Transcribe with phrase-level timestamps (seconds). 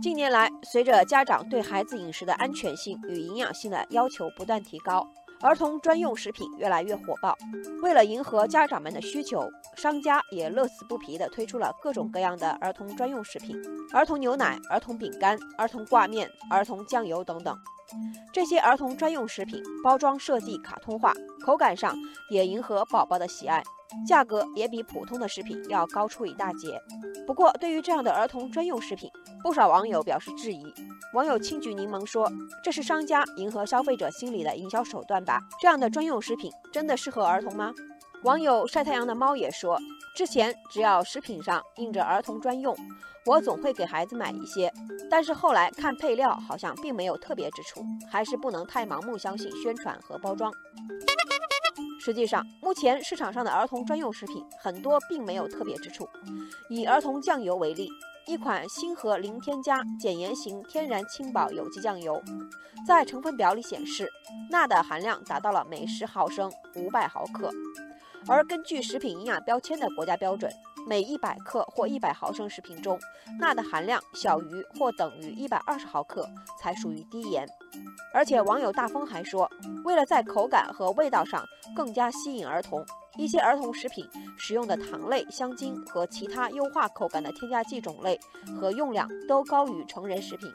[0.00, 5.04] 近年来，随着家长对孩子饮食的安全性与营养性的要求不断提高，
[5.40, 7.36] 儿童专用食品越来越火爆。
[7.82, 13.60] 为了迎合家长们的需求，商家也乐此不疲地推出了各种各样的儿童专用食品：
[13.92, 17.56] 儿童牛奶、儿童饼干、儿童挂面、儿童酱油等等。
[18.32, 21.12] 这些儿童专用食品包装设计卡通化，
[21.44, 21.94] 口感上
[22.30, 23.62] 也迎合宝宝的喜爱。
[24.06, 26.78] 价格也比普通的食品要高出一大截。
[27.26, 29.10] 不过，对于这样的儿童专用食品，
[29.42, 30.62] 不少网友表示质疑。
[31.14, 32.30] 网友青桔柠檬说
[32.62, 35.40] ：“这是商家迎合消费者心理的营销手段吧？
[35.58, 37.72] 这样的专用食品真的适合儿童吗？”
[38.24, 39.78] 网友晒太阳的猫也说
[40.14, 42.76] ：“之前只要食品上印着儿童专用，
[43.24, 44.72] 我总会给孩子买一些。
[45.08, 50.52] 但是后来看配料，好像并没有特别之处，还是不能太盲目相信宣传和包装。”
[52.00, 56.08] 实际上，目前市场上的儿童专用食品很多并没有特别之处。
[56.68, 57.88] 以儿童酱油为例，
[58.26, 62.20] 一款星河零添加减盐型天然轻宝有机酱油，
[62.86, 64.10] 在成分表里显示，
[64.50, 67.50] 钠的含量达到了每十毫升五百毫克，
[68.26, 70.50] 而根据食品营养标签的国家标准。
[70.86, 72.98] 每一百克或一百毫升食品中，
[73.38, 76.26] 钠的含量小于或等于一百二十毫克
[76.58, 77.46] 才属于低盐。
[78.14, 79.50] 而且网友大风还说，
[79.84, 81.44] 为了在口感和味道上
[81.76, 82.82] 更加吸引儿童，
[83.18, 84.08] 一些儿童食品
[84.38, 88.18] 使用的糖类、香精和其他优化口感的添加剂种类
[88.58, 90.50] 和用量都高于成人食品，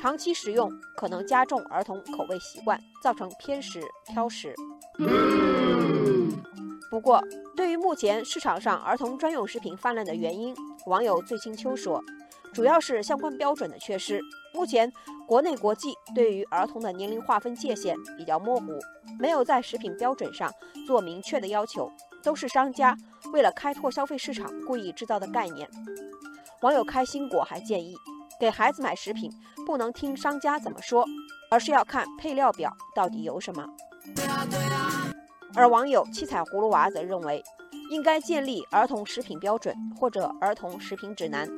[0.00, 4.52] 长期食用可能加重儿童口味习惯，造成偏食挑食。
[6.98, 7.22] 不过，
[7.54, 10.52] 对于目前市场上儿童专用食品泛滥的原因，
[10.86, 12.02] 网友醉清秋说，
[12.52, 14.20] 主要是相关标准的缺失。
[14.52, 14.92] 目前，
[15.24, 18.80] 国内国际对于儿童的年龄划分界限比较模糊，
[19.16, 20.52] 没有在食品标准上
[20.88, 21.88] 做明确的要求，
[22.20, 22.96] 都是商家
[23.32, 25.70] 为了开拓消费市场故意制造的概念。
[26.62, 27.94] 网友开心果还建议，
[28.40, 29.30] 给孩子买食品
[29.64, 31.04] 不能听商家怎么说，
[31.48, 33.64] 而是要看配料表到底有什么。
[35.54, 37.42] 而网友七彩葫芦娃则认为，
[37.90, 41.48] 应该建立儿童食品标准或者儿童食品指南，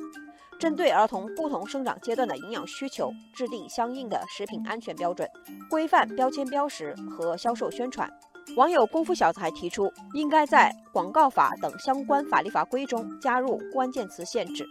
[0.57, 5.29] 针对儿童不同生长阶段的营养需求，制定相应的食品安全标准，
[5.69, 8.09] 规范标签标识和销售宣传。
[8.57, 14.67] 网友功夫小子还提出，应该在广告法等相关法律法规中加入关键词限制，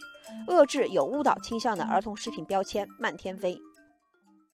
[0.48, 3.58] 遏制有误导倾向的儿童食品标签漫天飞。